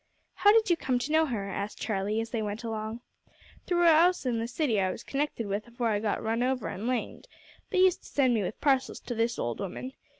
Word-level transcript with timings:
"How 0.33 0.51
did 0.51 0.71
you 0.71 0.75
come 0.75 0.97
to 0.97 1.11
know 1.11 1.27
her?" 1.27 1.47
asked 1.47 1.77
Charlie, 1.79 2.19
as 2.19 2.31
they 2.31 2.41
went 2.41 2.63
along. 2.63 3.01
"Through 3.67 3.83
a 3.83 3.91
'ouse 3.91 4.25
in 4.25 4.39
the 4.39 4.47
city 4.47 4.79
as 4.79 4.87
I 4.89 4.91
was 4.91 5.03
connected 5.03 5.45
with 5.45 5.67
afore 5.67 5.89
I 5.89 5.99
got 5.99 6.23
run 6.23 6.41
over 6.41 6.69
an' 6.69 6.87
lamed. 6.87 7.27
They 7.69 7.81
used 7.81 8.01
to 8.01 8.09
send 8.09 8.33
me 8.33 8.41
with 8.41 8.59
parcels 8.61 8.99
to 9.01 9.13
this 9.13 9.37
old 9.37 9.59
'ooman. 9.61 9.93